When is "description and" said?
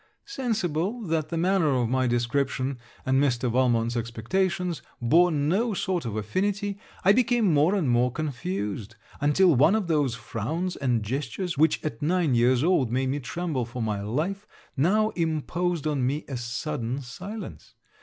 2.07-3.21